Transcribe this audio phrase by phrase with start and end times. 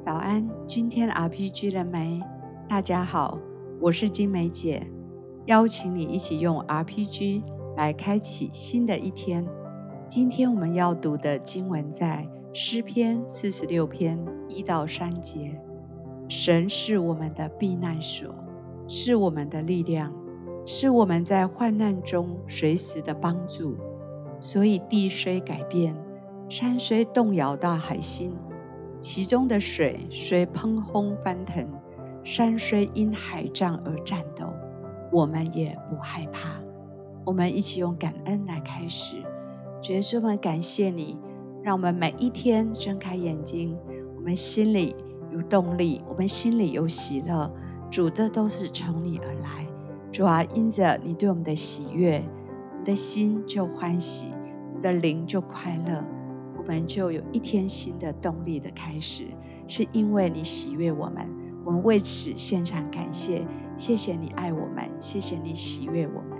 [0.00, 2.22] 早安，今天 RPG 了没？
[2.66, 3.38] 大家好，
[3.78, 4.90] 我是金梅姐，
[5.44, 7.42] 邀请你一起用 RPG
[7.76, 9.46] 来开启新的一天。
[10.08, 15.60] 今天我们要读的经文在诗篇四十六篇一到三节。
[16.30, 18.34] 神是我们的避难所，
[18.88, 20.10] 是我们的力量，
[20.64, 23.76] 是我们在患难中随时的帮助。
[24.40, 25.94] 所以地虽改变，
[26.48, 28.32] 山虽动摇到海心。
[29.00, 31.66] 其中的水虽喷轰翻腾，
[32.22, 34.52] 山虽因海涨而颤抖，
[35.10, 36.60] 我们也不害怕。
[37.24, 39.16] 我们一起用感恩来开始，
[39.82, 41.18] 主耶稣，我们感谢你，
[41.62, 43.76] 让我们每一天睁开眼睛，
[44.16, 44.94] 我们心里
[45.32, 47.50] 有动力，我们心里有喜乐。
[47.90, 49.66] 主，这都是从你而来。
[50.12, 52.22] 主啊，因着你对我们的喜悦，
[52.72, 54.28] 我们的心就欢喜，
[54.68, 56.04] 我们的灵就快乐。
[56.60, 59.24] 我们就有一天新的动力的开始，
[59.66, 61.26] 是因为你喜悦我们，
[61.64, 63.46] 我们为此献上感谢。
[63.78, 66.38] 谢谢你爱我们，谢谢你喜悦我们。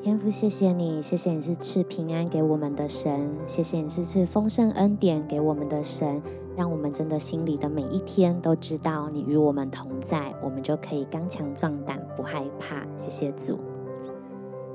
[0.00, 6.22] 天父，谢谢你，谢谢你是赐平安给我们的神，谢谢你是赐丰盛恩典给我们的神，
[6.56, 12.86] 让我们真的心里的每一天都知道你与我们同在，我们就可以刚强壮胆，不害怕。
[12.96, 13.58] 谢谢主，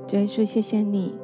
[0.06, 1.18] 主耶稣，谢谢你。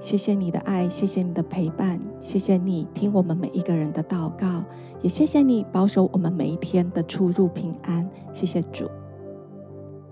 [0.00, 4.64] 谢谢你的爱，谢谢你的陪伴，谢谢你听我们每一个人的祷告，
[5.02, 8.08] 也谢谢你保守我们每一天的出入平安。
[8.32, 8.88] 谢谢主，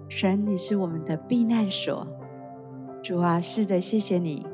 [0.09, 2.07] 神，你是我们的避难所。
[3.01, 4.45] 主啊，是的，谢谢你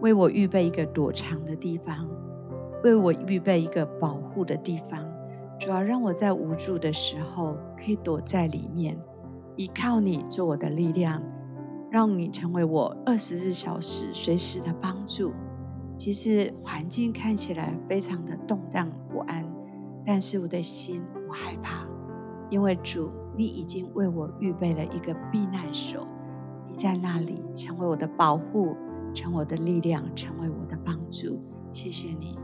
[0.00, 2.08] 为我预备一个躲藏的地方，
[2.82, 5.06] 为我预备一个保护的地方。
[5.58, 8.98] 主啊，让我在无助的时候可以躲在里面，
[9.56, 11.22] 依靠你做我的力量。
[11.92, 15.30] 让你成为我二十四小时随时的帮助。
[15.98, 19.44] 其实环境看起来非常的动荡不安，
[20.06, 21.86] 但是我的心不害怕，
[22.48, 26.08] 因为主，你已经为我预备了一个避难所。
[26.66, 28.74] 你在那里成为我的保护，
[29.14, 31.38] 成为我的力量，成为我的帮助。
[31.74, 32.38] 谢谢你。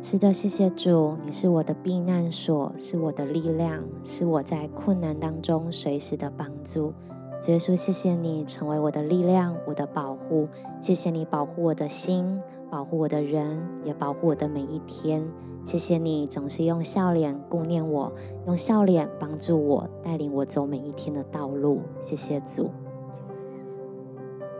[0.00, 6.94] 是的，谢谢主，你是我的避难所，是我的力量，是我在困难当中随时的帮助。
[7.42, 10.48] 主耶稣，谢谢你成为我的力量，我的保护。
[10.80, 15.24] 谢谢你保护我的心，保护我的人，也保护我的每一天。
[15.64, 18.12] 谢谢你总是用笑脸顾念我，
[18.46, 21.82] 用笑脸帮助我，带领我走每一天的道路。
[22.02, 22.70] 谢谢主，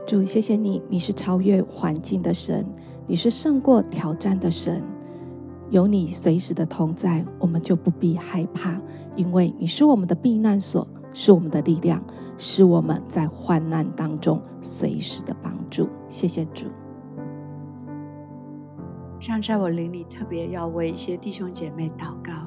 [0.07, 2.65] 主，谢谢你，你是超越环境的神，
[3.07, 4.83] 你是胜过挑战的神。
[5.71, 8.81] 有你随时的同在，我们就不必害怕，
[9.17, 10.87] 因为你是我们的避难所，
[11.19, 12.03] 是我们的力量。
[12.39, 15.89] 是我们在患难当中随时的帮助。
[16.07, 16.67] 谢谢主。
[19.19, 22.47] 像在我灵里特别要为一些弟兄姐妹祷告。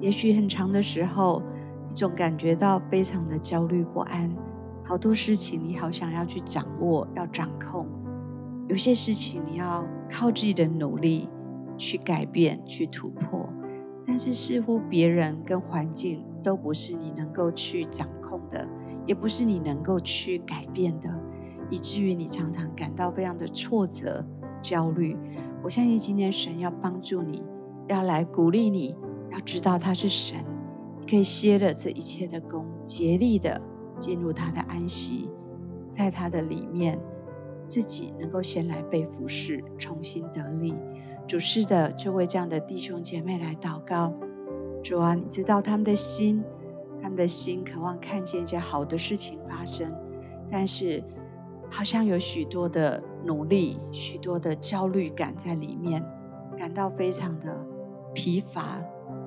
[0.00, 1.40] 也许很长的时候，
[1.88, 4.28] 你总感觉到非常的焦虑不安，
[4.82, 7.86] 好多事情你好想要去掌握、要掌控，
[8.66, 11.28] 有些事情你要靠自己的努力
[11.78, 13.48] 去改变、去突破，
[14.04, 18.66] 但是似乎别人跟环境都不是你能够去掌控的。
[19.04, 21.10] 也不是你能够去改变的，
[21.68, 24.24] 以至于你常常感到非常的挫折、
[24.62, 25.18] 焦虑。
[25.60, 27.42] 我相信今天神要帮助你，
[27.88, 28.94] 要来鼓励你，
[29.32, 30.38] 要知道他是神，
[31.10, 33.60] 可以歇了这一切的工，竭力的
[33.98, 35.28] 进入他的安息，
[35.88, 36.96] 在他的里面，
[37.66, 40.72] 自己能够先来被服侍，重新得力。
[41.26, 44.14] 主是的，就为这样的弟兄姐妹来祷告。
[44.82, 46.42] 主啊，你知道他们的心。
[47.00, 49.92] 他们的心渴望看见一些好的事情发生，
[50.48, 51.02] 但是
[51.68, 56.00] 好像有许多的努力、许多的焦虑感在里面，
[56.56, 57.58] 感到非常的
[58.14, 58.80] 疲乏、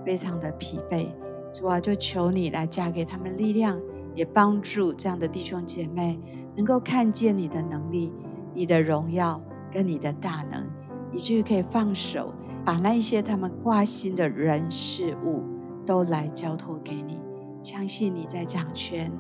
[0.06, 1.10] 非常的疲惫。
[1.52, 3.78] 主啊，就求你来加给他们力量，
[4.14, 6.18] 也帮助这样的弟兄姐妹
[6.56, 8.10] 能够看见你的能力、
[8.54, 10.66] 你的荣耀跟你的大能，
[11.12, 12.34] 以至于可以放手，
[12.66, 15.44] 把那一些他们挂心的人事物
[15.86, 17.22] 都来交托给你。
[17.64, 19.12] 相信你在掌权，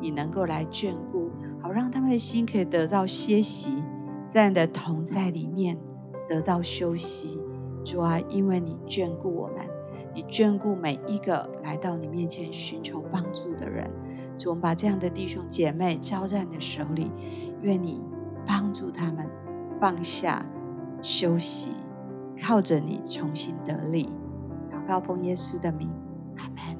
[0.00, 1.30] 你能够来眷顾，
[1.62, 3.82] 好让他们的心可以得到歇息，
[4.26, 5.78] 在你的同在里面
[6.28, 7.40] 得到休息。
[7.82, 9.66] 主啊，因为你眷顾我们，
[10.14, 13.90] 你眷顾每一个来到你面前寻求帮助的人。
[14.36, 17.10] 主，我们把这样的弟兄姐妹交在你的手里，
[17.62, 17.98] 愿你
[18.46, 19.26] 帮助他们
[19.80, 20.44] 放下
[21.00, 21.72] 休息，
[22.42, 24.08] 靠着你重新得力。
[24.70, 25.90] 祷告奉耶稣的名，
[26.36, 26.76] 阿门。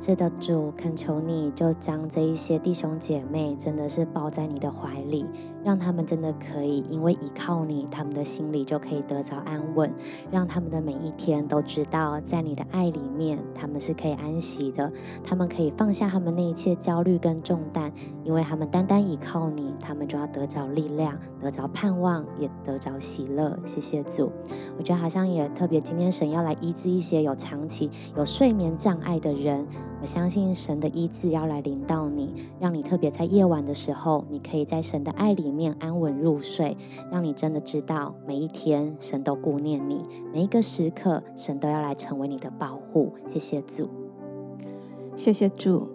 [0.00, 5.26] 是的，主，恳求你就将这一些弟兄姐妹，真的是抱在你的怀里，
[5.64, 9.92] 让他们真的可以因为依靠你，他们的心里就可以得着安稳，
[10.30, 14.92] 让他们的每一天都知道，在你的爱里面，他们是可以安息的，
[15.22, 17.92] 他们可以放下他们那一切焦虑跟重担，
[18.24, 23.58] 因为他们单单依靠你，他们就要得着力量，得着盼望，也得着喜乐。
[23.64, 24.32] 谢谢主，
[24.78, 29.66] 我觉得好像也特别，今天神要来医治一些有长期有睡眠障碍的人。
[30.02, 36.76] 我相信神的医治要来临到你，让你特别在夜晚的时候，你可以在神的爱里面安稳入睡，
[37.08, 40.02] 让你真的知道每一天神都顾念你，
[40.32, 43.14] 每一个时刻神都要来成为你的保护。
[43.28, 43.88] 谢谢主，
[45.14, 45.86] 谢谢主，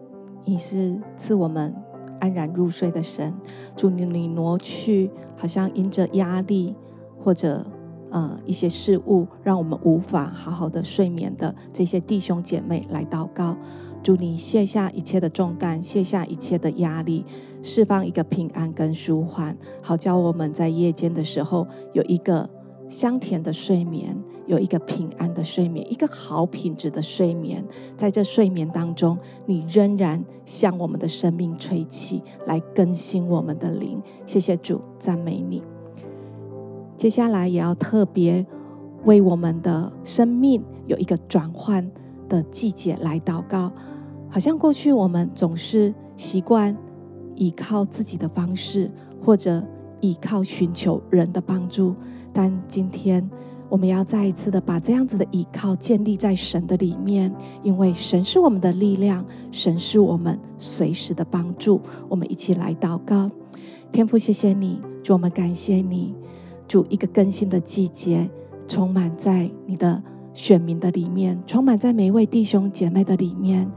[0.45, 1.75] 你是赐我们
[2.21, 3.33] 安然入睡的神。
[3.75, 6.73] 祝，你你挪去好像因着压力
[7.21, 7.65] 或者
[8.09, 13.55] 呃一些事物，让我们无法好好的睡眠的这些弟兄姐妹来祷告。
[14.03, 17.25] 祝你卸下一切的重担，卸下一切的压力，
[17.61, 22.49] 释放一个平安跟舒缓，好叫我们在夜间的时候有一个
[22.87, 27.65] 香甜的睡眠，有一个平安的睡眠，一个好品质的睡眠。
[27.97, 34.01] 在这睡眠当中，你仍然向我们的生命吹气，来更新我们的灵。
[34.25, 35.76] 谢谢主，赞美你。
[36.97, 38.45] 接下来也要特别
[39.05, 41.89] 为我们的生命有一个转换
[42.27, 43.71] 的季节来祷告。
[44.29, 46.75] 好像过去我们总是习惯
[47.35, 48.91] 依靠自己的方式，
[49.23, 49.63] 或者
[50.01, 51.95] 依靠寻求人的帮助，
[52.33, 53.29] 但今天
[53.69, 57.33] 我们要再一次的把这样子的依靠建立在神的里面，
[57.63, 61.79] 因为神是我们的力量，神是我们随时的帮助。
[62.09, 63.29] 我们一起来祷告，
[63.91, 66.13] 天父，谢谢你，主，我们感谢你，
[66.67, 68.29] 祝，一个更新的季节
[68.67, 70.03] 充满在你的
[70.33, 73.69] 选民的里面，充满在每一位弟兄姐妹的里面。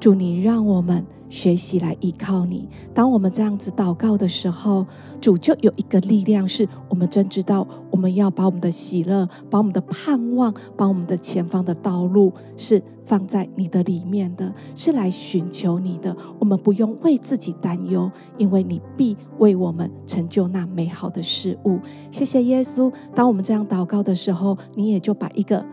[0.00, 2.68] 祝，你让我们学习来依靠你。
[2.92, 4.86] 当我们这样子祷告的时候，
[5.18, 16.14] 主就有一个力量，是我们真知道，我们要把我们的喜乐、把我们的盼望、把我们的前方的道路，是放在你的里面的，是来寻求你的。
[16.38, 21.80] 我们不用为自己担忧，因为你必为我们成就那美好的事物。
[22.10, 22.92] 谢谢耶稣。
[23.14, 25.64] 当我们这样祷告的时候，你也就把一个。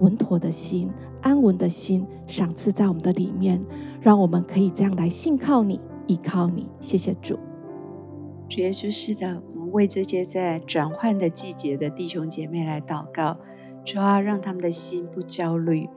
[0.00, 0.88] 稳妥的心、
[1.22, 3.64] 安稳的心赏赐在我们的里面，
[4.00, 6.68] 让我们可以这样来信靠你、依靠你。
[6.80, 7.38] 谢谢主，
[8.48, 13.36] 主耶稣，是的，我们为这些在转换的季节的弟兄姐妹来祷告，
[13.84, 15.88] 主啊，让他们的心不焦虑，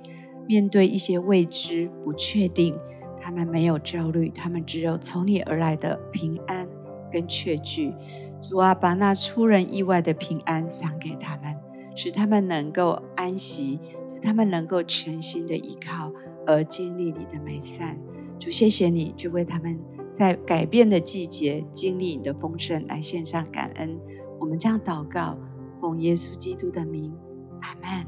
[0.47, 2.75] 面对一些未知、不确定，
[3.19, 6.67] 他们没有焦虑，他们只有从你而来的平安
[7.11, 7.93] 跟确据。
[8.41, 11.55] 主啊，把那出人意外的平安赏给他们。
[11.95, 16.11] 使他们能够安息，使他们能够全心的依靠，
[16.45, 17.97] 而经历你的美善。
[18.39, 19.79] 主，谢谢你，就为他们
[20.13, 23.99] 在改变的季节经历你的丰盛来献上感恩。
[24.39, 25.37] 我们这样祷告，
[25.79, 27.13] 奉耶稣基督的名，
[27.61, 28.05] 阿门。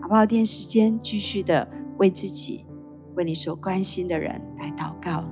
[0.00, 0.26] 好不好？
[0.26, 1.68] 电时间继续的
[1.98, 2.66] 为自己、
[3.14, 5.24] 为你所关心的人来祷告。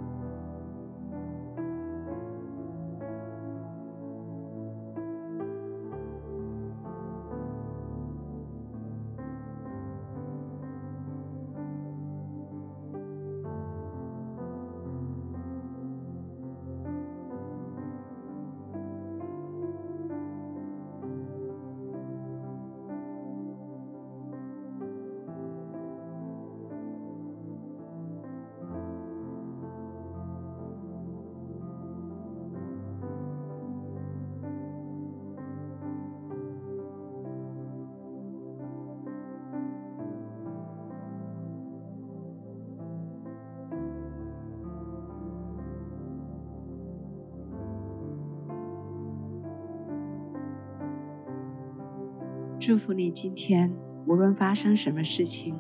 [52.61, 53.73] 祝福你今天，
[54.07, 55.57] 无论发生什么事情，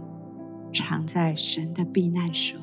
[0.70, 2.60] 常在神的避难所。